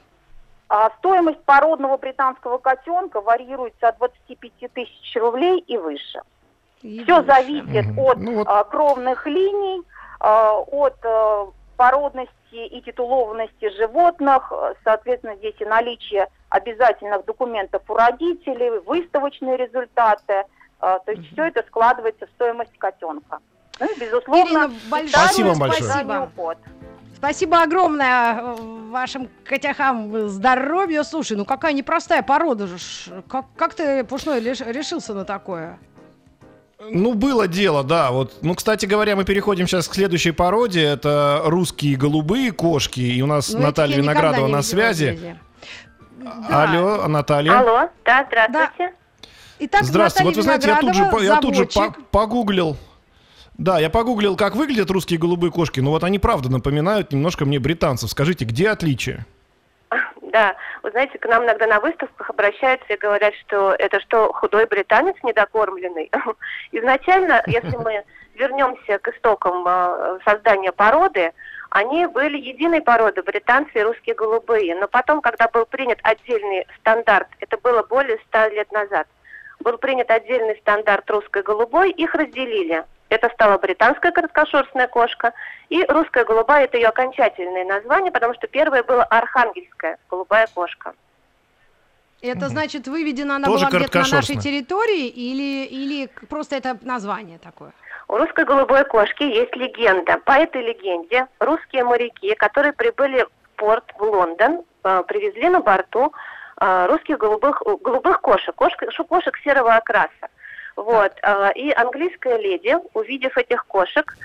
[0.69, 6.21] А стоимость породного британского котенка вариируется от 25 тысяч рублей и выше.
[6.81, 7.27] И Все выше.
[7.27, 7.99] зависит Мгм.
[7.99, 8.47] от Ну вот.
[8.49, 9.81] а, кровных линий,
[10.19, 14.51] а, от а, породности и титулованности животных,
[14.83, 20.43] соответственно, здесь и наличие обязательных документов у родителей, выставочные результаты.
[20.79, 23.39] а, то есть все это складывается в стоимость котенка.
[23.79, 25.83] Ну и, безусловно, Ирина, большое Спасибо вам большое.
[25.83, 26.31] спасибо.
[27.15, 28.55] Спасибо огромное э,
[28.91, 31.03] вашим котяхам здоровья.
[31.03, 32.77] Слушай, ну какая непростая порода же.
[33.27, 35.79] Как, как ты, Пушной, решился на такое?
[36.79, 38.11] Ну, было дело, да.
[38.11, 40.83] Вот, ну, кстати говоря, мы переходим сейчас к следующей породе.
[40.83, 42.99] Это русские голубые кошки.
[42.99, 45.39] И у нас Ну, Наталья Виноградова на видела связи.
[46.49, 46.63] Да.
[46.63, 47.59] Алло, Наталья.
[47.59, 48.93] Алло, да, здравствуйте.
[49.59, 50.25] Итак, Здравствуйте.
[50.25, 52.77] Вот вы знаете, я тут же, я тут же по- погуглил.
[53.57, 55.79] Да, я погуглил, как выглядят русские голубые кошки.
[55.79, 58.11] Ну вот они правда напоминают немножко мне британцев.
[58.11, 59.25] Скажите, где отличие?
[60.31, 64.67] Да, вы знаете, к нам иногда на выставках обращаются и говорят, что это что, худой
[64.67, 66.11] британец недокормленный?
[66.71, 68.03] Изначально, если мы
[68.35, 71.31] вернемся к истокам э, создания породы,
[71.69, 74.75] они были единой породы, британцы и русские голубые.
[74.75, 79.07] Но потом, когда был принят отдельный стандарт, это было более ста лет назад,
[79.59, 82.85] был принят отдельный стандарт русской голубой, их разделили.
[83.09, 85.33] Это стала британская короткошерстная кошка,
[85.69, 90.93] и русская голубая– это ее окончательное название, потому что первая была архангельская голубая кошка.
[92.21, 97.37] Это значит, выведена она Тоже была где-то на нашей территории или, или просто это название
[97.37, 97.73] такое?
[98.09, 100.17] У русской голубой кошки есть легенда.
[100.23, 106.13] По этой легенде русские моряки, которые прибыли в порт в Лондон, э, привезли на борту
[106.61, 110.29] э, русских голубых, э, голубых кошек, кошек, кошек серого окраса.
[110.77, 111.11] Вот.
[111.55, 114.15] И английская леди, увидев этих кошек,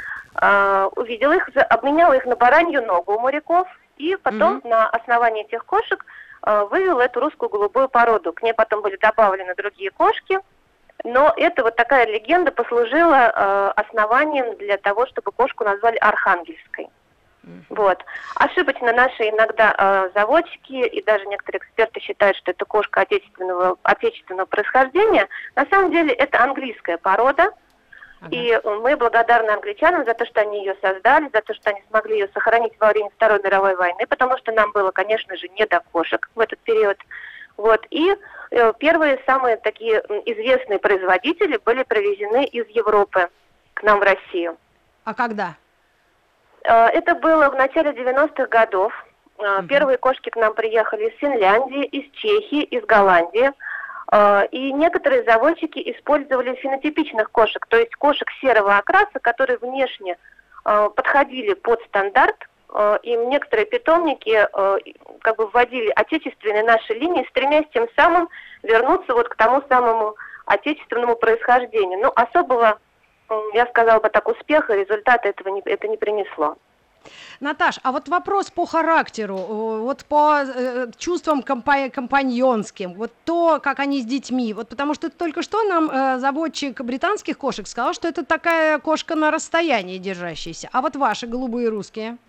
[0.96, 3.66] увидела их, обменяла их на баранью ногу у моряков,
[3.96, 4.68] и потом Мгм.
[4.68, 6.04] на основании этих кошек
[6.42, 8.34] вывела эту русскую голубую породу.
[8.34, 10.40] К ней потом были добавлены другие кошки,
[11.04, 16.88] но это вот такая легенда послужила э, основанием для того, чтобы кошку назвали Архангельской.
[17.70, 17.98] Вот.
[18.36, 24.46] Ошибочно наши иногда э, заводчики и даже некоторые эксперты считают, что это кошка отечественного, отечественного
[24.46, 25.28] происхождения.
[25.56, 27.50] На самом деле это английская порода,
[28.20, 28.30] Ага.
[28.30, 32.20] и мы благодарны англичанам за то, что они ее создали, за то, что они смогли
[32.20, 35.80] ее сохранить во время Второй мировой войны, потому что нам было, конечно же, не до
[35.90, 36.98] кошек в этот период.
[37.56, 37.86] Вот.
[37.90, 38.14] И
[38.50, 43.28] э, первые самые такие известные производители были привезены из Европы
[43.74, 44.56] к нам в Россию.
[45.04, 45.56] А когда?
[46.64, 48.92] Э, это было в начале 90-х годов.
[49.38, 49.66] Угу.
[49.68, 53.50] Первые кошки к нам приехали из Финляндии, из Чехии, из Голландии.
[54.50, 60.18] И некоторые заводчики использовали фенотипичных кошек, то есть кошек серого окраса, которые внешне
[60.62, 62.36] подходили под стандарт
[62.74, 64.78] Э, и некоторые питомники э,
[65.20, 68.28] как бы вводили отечественные наши линии, стремясь тем самым
[68.62, 72.00] вернуться вот к тому самому отечественному происхождению.
[72.00, 72.78] Но особого,
[73.54, 76.56] я сказала бы так, успеха, результата этого не, это не принесло.
[77.40, 83.80] Наташ, а вот вопрос по характеру, вот по э, чувствам компа- компаньонским, вот то, как
[83.80, 88.06] они с детьми, вот потому что только что нам э, заводчик британских кошек сказал, что
[88.06, 92.16] это такая кошка на расстоянии держащаяся, а вот ваши голубые русские–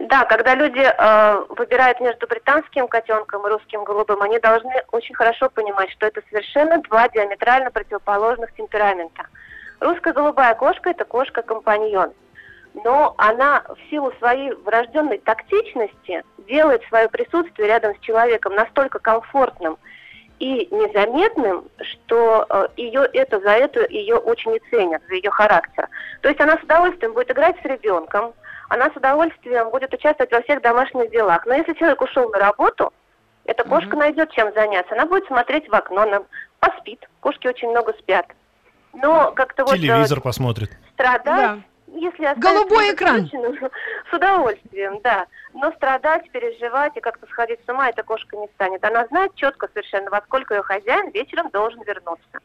[0.00, 5.48] да, когда люди э, выбирают между британским котенком и русским голубым, они должны очень хорошо
[5.50, 9.26] понимать, что это совершенно два диаметрально противоположных темперамента.
[9.80, 12.12] Русская голубая кошка– это кошка-компаньон.
[12.82, 19.78] Но она в силу своей врожденной тактичности делает свое присутствие рядом с человеком настолько комфортным
[20.40, 25.88] и незаметным, что э, ее это за это ее очень и ценят, за ее характер.
[26.20, 28.34] То есть она с удовольствием будет играть с ребенком,
[28.68, 31.44] она с удовольствием будет участвовать во всех домашних делах.
[31.46, 32.92] Но если человек ушел на работу,
[33.44, 33.98] эта кошка угу.
[33.98, 34.94] найдет чем заняться.
[34.94, 36.22] Она будет смотреть в окно, она
[36.60, 37.06] поспит.
[37.20, 38.26] Кошки очень много спят.
[38.94, 39.74] Но как-то вот...
[39.74, 40.70] Телевизор посмотрит.
[40.92, 41.58] Страдать, да.
[41.88, 43.28] если Голубой экран.
[44.10, 45.26] С удовольствием, да.
[45.52, 48.84] Но страдать, переживать и как-то сходить с ума эта кошка не станет.
[48.84, 52.40] Она знает четко совершенно, во сколько ее хозяин вечером должен вернуться.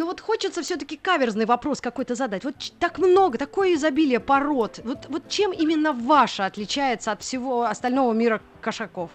[0.00, 2.42] Ну вот хочется все-таки каверзный вопрос какой-то задать.
[2.42, 4.80] Вот так много, такое изобилие пород.
[4.82, 9.10] Вот, вот чем именно ваша отличается от всего остального мира кошаков?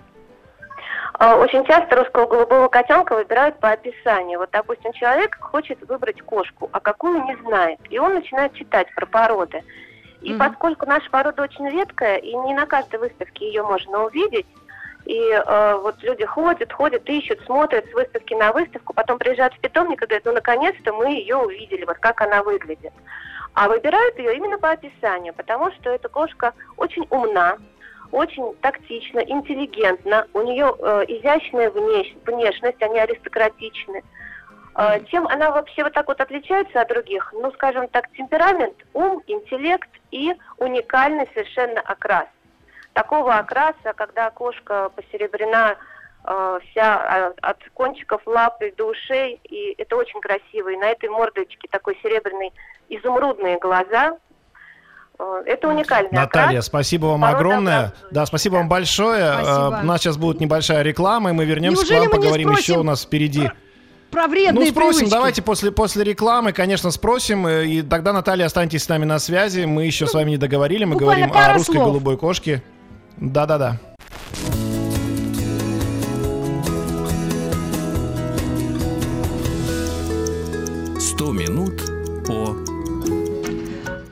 [1.16, 4.38] А, очень часто русского голубого котенка выбирают по описанию.
[4.38, 7.80] Вот, допустим, человек хочет выбрать кошку, а какую не знает.
[7.90, 9.64] И он начинает читать про породы.
[10.22, 14.46] И mm поскольку наша порода очень редкая, и не на каждой выставке ее можно увидеть,
[15.06, 19.60] и э, вот люди ходят, ходят, ищут, смотрят с выставки на выставку, потом приезжают в
[19.60, 22.92] питомник и говорят, ну наконец-то мы ее увидели, вот как она выглядит.
[23.54, 27.58] А выбирают ее именно по описанию, потому что эта кошка очень умна,
[28.12, 34.04] очень тактична, интеллигентна, у нее э, изящная внеш- внешность, они аристократичны.
[34.76, 37.32] Э, чем она вообще вот так вот отличается от других?
[37.34, 42.28] Ну, скажем так, темперамент, ум, интеллект и уникальный совершенно окрас
[42.96, 45.76] такого окраса, когда кошка посеребрена
[46.24, 50.70] э, вся от кончиков лап до ушей, и это очень красиво.
[50.70, 52.52] И на этой мордочке такой серебряный
[52.90, 54.18] изумрудные глаза.
[55.20, 56.66] Э, это уникальный Наталья, окрас.
[56.66, 57.94] спасибо вам Порода огромное.
[58.12, 59.34] Да, спасибо вам большое.
[59.34, 59.80] Спасибо.
[59.84, 62.84] У нас сейчас будет небольшая реклама, и мы вернемся Неужели к вам, поговорим еще у
[62.84, 63.52] нас впереди
[64.10, 65.14] про вредные Ну, спросим, привычки.
[65.14, 67.46] давайте после, после рекламы, конечно, спросим.
[67.50, 69.66] И тогда, Наталья, останьтесь с нами на связи.
[69.66, 70.86] Мы еще ну, с вами не договорили.
[70.86, 71.88] Мы говорим о русской слов.
[71.88, 72.64] голубой кошке.
[73.18, 73.78] Да-да-да.
[81.00, 81.82] Сто минут
[82.28, 82.56] по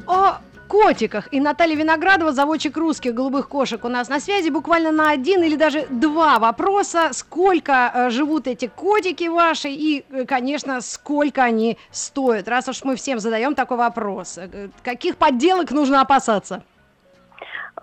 [0.08, 1.28] о котиках.
[1.32, 5.56] И Наталья Виноградова, заводчик русских голубых кошек, у нас на связи буквально на один или
[5.56, 7.10] даже два вопроса.
[7.12, 12.48] Сколько э, живут эти котики ваши и, э, конечно, сколько они стоят?
[12.48, 14.38] Раз уж мы всем задаем такой вопрос.
[14.38, 16.64] Э, каких подделок нужно опасаться?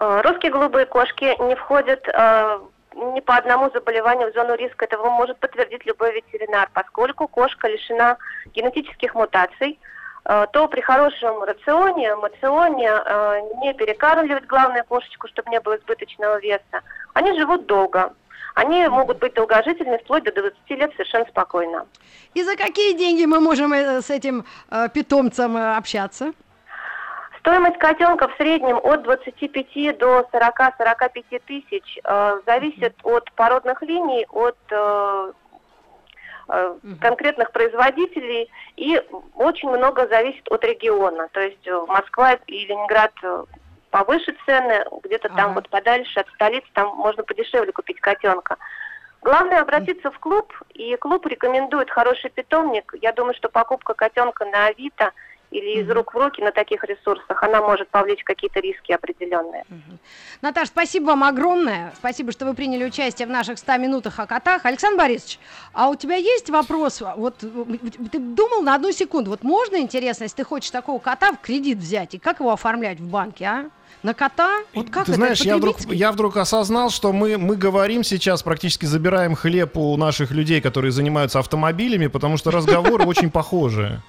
[0.00, 2.58] Э, русские голубые кошки не входят э,
[2.94, 4.86] ни по одному заболеванию в зону риска.
[4.86, 8.16] Этого может подтвердить любой ветеринар, поскольку кошка лишена
[8.54, 9.78] генетических мутаций,
[10.24, 12.90] э, то при хорошем рационе, мационе
[13.60, 16.82] не перекармливать главную кошечку, чтобы не было избыточного веса.
[17.12, 18.14] Они живут долго.
[18.54, 21.86] Они могут быть долгожительными вплоть до 20 лет совершенно спокойно.
[22.32, 24.44] И за какие деньги мы можем с этим
[24.92, 26.32] питомцем общаться?
[27.40, 31.98] Стоимость котенка в среднем от 25 до 40-45 тысяч.
[32.04, 35.32] Э, зависит от породных линий, от э,
[36.48, 39.02] э, конкретных производителей и
[39.34, 41.28] очень много зависит от региона.
[41.32, 43.12] То есть Москва и Ленинград
[43.90, 45.36] повыше цены, где-то ага.
[45.36, 48.58] там вот подальше от столицы, там можно подешевле купить котенка.
[49.22, 52.94] Главное обратиться в клуб, и клуб рекомендует хороший питомник.
[53.00, 55.12] Я думаю, что покупка котенка на Авито–
[55.50, 59.64] или из рук в руки на таких ресурсах, она может повлечь какие-то риски определенные.
[60.42, 61.92] Наташ, спасибо вам огромное.
[61.96, 64.64] Спасибо, что вы приняли участие в наших 100 минутах о котах.
[64.64, 65.38] Александр Борисович,
[65.72, 67.02] а у тебя есть вопрос?
[67.16, 71.40] Вот ты думал на одну секунду, вот можно, интересно, если ты хочешь такого кота в
[71.40, 73.70] кредит взять, и как его оформлять в банке, а?
[74.02, 74.60] На кота?
[74.72, 75.18] Вот как Ты это?
[75.18, 79.94] знаешь, я вдруг, я вдруг осознал, что мы, мы говорим сейчас, практически забираем хлеб у
[79.98, 84.00] наших людей, которые занимаются автомобилями, потому что разговоры очень похожие.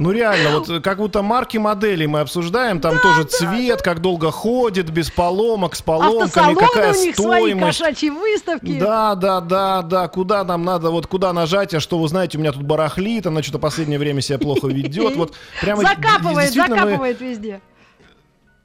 [0.00, 4.90] Ну реально, вот как будто марки моделей мы обсуждаем, там тоже цвет, как долго ходит,
[4.90, 7.78] без поломок, с поломками, какая у них свои стоимость.
[7.78, 8.78] кошачьи выставки.
[8.78, 12.40] Да, да, да, да, куда нам надо, вот куда нажать, а что вы знаете, у
[12.40, 17.60] меня тут барахлит, она что-то последнее время себя плохо ведет, вот прямо закапывает, закапывает везде.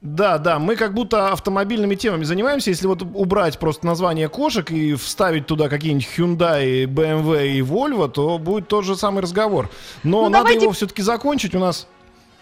[0.02, 2.70] Да, да, мы как будто автомобильными темами занимаемся.
[2.70, 8.38] Если вот убрать просто название кошек и вставить туда какие-нибудь Hyundai, BMW и Volvo, то
[8.38, 9.68] будет тот же самый разговор.
[10.04, 11.54] Но Ну, надо давайте- его все-таки закончить.
[11.54, 11.88] У нас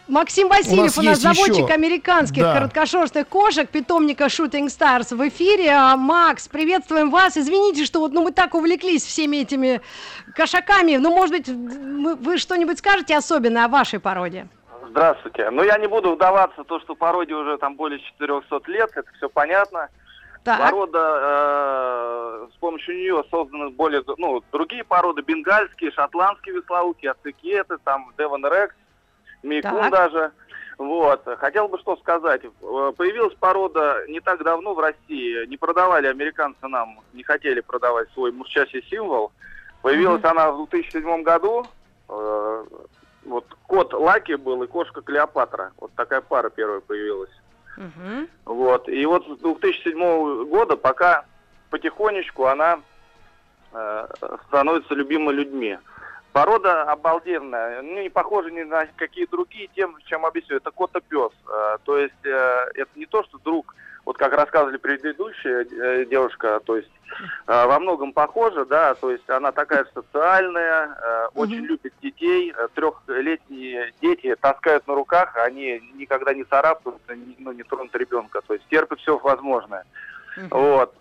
[0.07, 2.53] Максим У Васильев, нас у нас, есть еще- заводчик американских Да.
[2.53, 5.71] короткошерстных кошек, питомника Shooting Stars в эфире.
[5.71, 7.39] А, Макс, приветствуем вас.
[7.39, 9.81] Извините, что вот ну, мы так увлеклись всеми этими
[10.37, 10.97] кошаками.
[10.97, 14.47] Ну, может быть, вы что-нибудь скажете особенное о вашей породе?
[14.95, 15.51] Здравствуйте.
[15.51, 19.29] Ну, я не буду вдаваться то, что породе уже там более 400 лет, это все
[19.29, 19.89] понятно.
[20.45, 27.79] Так, Порода, э, с помощью нее созданы более, ну, другие породы, бенгальские, шотландские веслоуки, ацикеты,
[27.83, 28.77] там, Девон Рекс,
[29.65, 29.91] Так.
[29.91, 30.31] даже.
[30.79, 31.25] Вот.
[31.41, 32.43] Хотел бы что сказать.
[32.45, 35.45] Э, Появилась порода не так давно в России.
[35.47, 39.33] Не продавали американцы нам, не хотели продавать свой мурчащий символ.
[39.83, 41.67] Появилась она в 2007 году.
[43.25, 45.73] Э, Вот кот Лаки был и кошка Клеопатра.
[45.79, 47.31] Вот такая пара первая появилась.
[47.77, 48.29] мгм.
[48.45, 48.89] Вот.
[48.89, 51.25] И вот с 2007 года пока
[51.71, 52.81] потихонечку она
[53.73, 54.07] э,
[54.49, 55.79] становится любимой людьми.
[56.33, 60.57] Порода обалденная, ну, не похожа ни на какие другие тем, чем объясню.
[60.57, 61.31] Это кот-пес.
[61.85, 66.77] то есть э, это не то, что друг, вот как рассказывали предыдущая э, девушка, то
[66.77, 66.91] есть
[67.47, 71.67] э, во многом похожа, да, то есть она такая социальная, э, очень Мгм.
[71.67, 77.01] любит детей, трехлетние дети таскают на руках, они никогда не царапают,
[77.39, 79.85] ну, не тронут ребенка, то есть терпят все возможное.
[80.37, 80.49] Мгм.
[80.51, 80.95] Вот.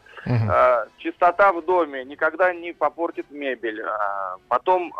[0.50, 3.84] А, чистота в доме никогда не попортит мебель.
[4.48, 4.94] Потом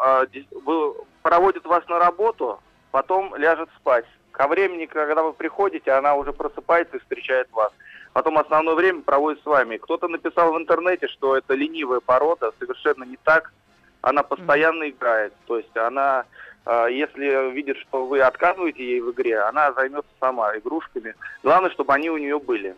[1.22, 2.60] проводит вас на работу,
[2.92, 4.06] потом ляжет спать.
[4.32, 7.72] Ко времени, когда вы приходите, она уже просыпается и встречает вас.
[8.14, 9.78] Потом основное время проводит с вами.
[9.78, 12.52] Кто-то написал в интернете, что это ленивая порода.
[12.60, 13.52] Совершенно не так.
[14.02, 15.34] Она постоянно играет.
[15.48, 16.26] То есть она,
[16.66, 21.16] а, если видит, что вы отказываете ей в игре, она займется сама игрушками.
[21.42, 22.76] Главное, чтобы они у нее были.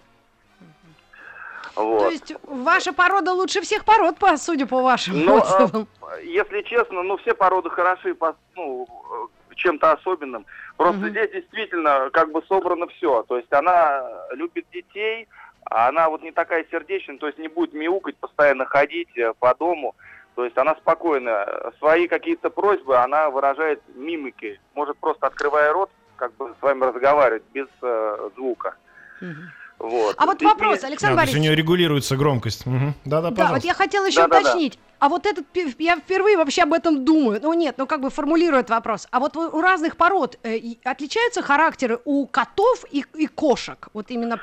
[1.76, 2.00] Вот.
[2.00, 5.88] То есть ваша порода лучше всех пород, по, судя по вашим Ну, отзывам.
[6.24, 10.46] Если честно, ну все породы хороши по ну, э, чем-то особенным.
[10.78, 11.10] Просто Мгм.
[11.10, 13.24] здесь действительно как бы собрано все.
[13.24, 15.28] То есть она любит детей,
[15.66, 19.56] а она вот не такая сердечная, то есть не будет мяукать, постоянно ходить э, по
[19.56, 19.96] дому.
[20.36, 21.72] То есть она спокойная.
[21.80, 24.60] Свои какие-то просьбы она выражает мимикой.
[24.74, 28.76] Может просто открывая рот, как бы с вами разговаривать без э, звука.
[29.22, 29.50] Мгм.
[29.78, 30.16] Вот.
[30.18, 31.42] А вот вопрос, А, Александр то есть у Борисович.
[31.44, 32.66] нее регулируется громкость.
[32.66, 32.94] Мгм.
[33.04, 33.54] Да-да, Да, пожалуйста.
[33.56, 34.50] вот я хотела еще Да-да-да.
[34.52, 34.80] уточнить.
[35.00, 35.46] А вот этот,
[35.78, 37.40] я впервые вообще об этом думаю.
[37.42, 39.08] Ну нет, ну как бы формулирую этот вопрос.
[39.12, 43.90] А вот у разных пород э, отличаются характеры у котов и, и кошек?
[43.94, 44.40] Вот именно...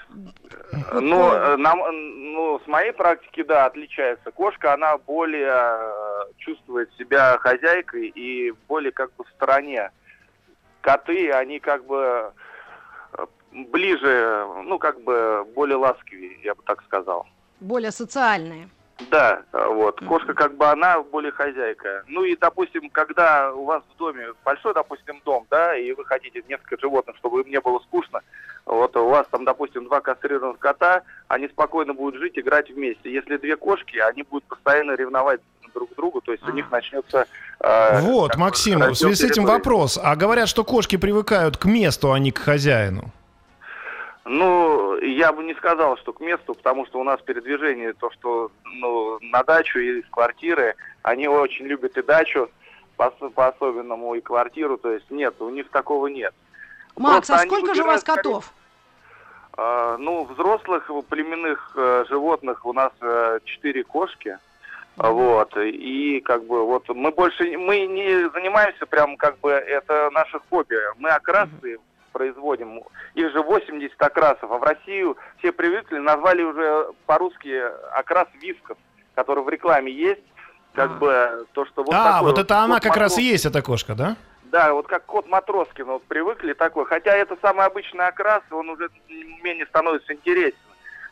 [0.92, 1.78] Ну, э, нам,
[2.32, 4.30] ну, с моей практики, да, отличается.
[4.30, 9.90] Кошка, она более э, чувствует себя хозяйкой и более как бы в стороне.
[10.82, 12.32] Коты, они как бы
[13.52, 17.26] ближе, ну, как бы более ласковее, я бы так сказал.
[17.60, 18.68] более социальные.
[19.10, 20.00] Да, вот.
[20.06, 22.04] Кошка как бы она более хозяйка.
[22.06, 26.42] Ну и, допустим, когда у вас в доме большой, допустим, дом, да, и вы хотите
[26.48, 28.20] несколько животных, чтобы им не было скучно,
[28.64, 33.12] вот у вас там, допустим, два кастрированных кота, они спокойно будут жить, играть вместе.
[33.12, 35.40] Если две кошки, они будут постоянно ревновать
[35.74, 37.26] друг к другу, то есть у них начнется...
[37.60, 39.98] э, Вот, Максим, в связи с этим вопрос.
[40.00, 43.10] А говорят, что кошки привыкают к месту, а не к хозяину.
[44.24, 48.52] Ну, я бы не сказал, что к месту, потому что у нас передвижение, то, что
[48.64, 52.48] ну, на дачу и из квартиры, они очень любят и дачу
[52.96, 56.32] по- по-особенному, и квартиру, то есть нет, у них такого нет.
[56.96, 58.52] Макс, Просто а сколько же у вас котов?
[59.54, 64.38] А, ну, взрослых племенных э, животных у нас э, четыре кошки.
[64.96, 70.38] Вот, и как бы вот мы больше, мы не занимаемся прям как бы, это наше
[70.50, 70.76] хобби.
[70.98, 71.78] Мы окрасы
[72.12, 72.82] производим,
[73.14, 78.78] их же 80 окрасов, а в Россию все привыкли, назвали уже по-русски окрас висков,
[79.14, 80.22] который в рекламе есть,
[80.74, 80.94] как А.
[80.94, 83.94] бы то, что вот а, такой вот это она как раз и есть, эта кошка,
[83.94, 84.16] да?
[84.44, 86.84] Да, вот как кот Матроскин, вот привыкли такой.
[86.84, 90.58] Хотя это самый обычный окрас, он уже менее становится интересен.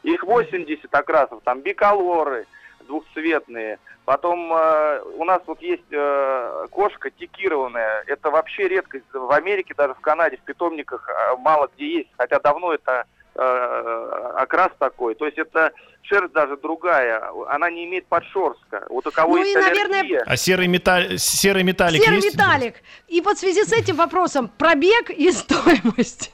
[0.02, 2.46] Их 80 окрасов, там биколоры
[2.90, 3.78] двухцветные.
[4.04, 8.02] Потом э, у нас вот есть э, кошка тикированная.
[8.06, 9.04] Это вообще редкость.
[9.12, 12.08] В Америке, даже в Канаде, в питомниках э, мало где есть.
[12.18, 13.04] Хотя давно это
[13.36, 15.14] э, окрас такой.
[15.14, 15.70] То есть это
[16.02, 17.22] шерсть даже другая.
[17.48, 18.86] Она не имеет подшерстка.
[18.90, 22.34] Вот у кого Ну есть и, наверное, А серый, металл, серый металлик Серый есть?
[22.34, 22.74] металлик.
[23.06, 26.32] И вот в связи с этим вопросом пробег и стоимость.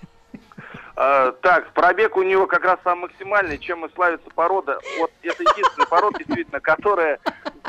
[0.97, 4.79] А, так, пробег у него как раз самый максимальный, чем и славится порода.
[4.99, 7.19] Вот это единственная порода, действительно, которая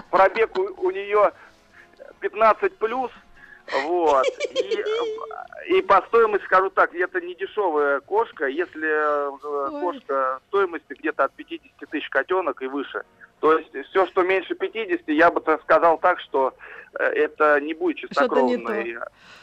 [0.09, 1.33] пробег у, у нее
[2.21, 3.11] 15 плюс.
[3.83, 4.25] Вот.
[4.51, 4.83] И,
[5.75, 11.33] и по стоимости скажу так, это не дешевая кошка, если э, кошка стоимости где-то от
[11.33, 13.03] 50 тысяч котенок и выше.
[13.39, 16.53] То есть все, что меньше 50, я бы сказал так, что
[16.99, 18.91] э, это не будет не.
[18.91, 18.97] И-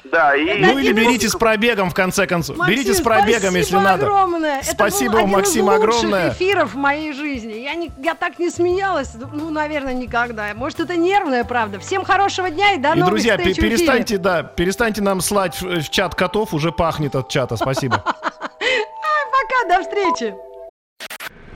[0.05, 2.57] Да, и Ну или берите с пробегом, в конце концов.
[2.57, 4.07] Максим, берите с пробегом, если спасибо надо.
[4.07, 4.63] огромное.
[4.63, 6.31] Спасибо Это вам, Максим, из огромное.
[6.31, 7.53] эфиров в моей жизни.
[7.53, 10.53] Я, не, я так не смеялась, ну, наверное, никогда.
[10.55, 11.79] Может, это нервная правда.
[11.79, 15.81] Всем хорошего дня и до И, новых друзья, встреч перестаньте, да, перестаньте нам слать в,
[15.83, 17.57] в чат котов, уже пахнет от чата.
[17.57, 17.99] Спасибо.
[18.05, 20.35] Пока, до встречи.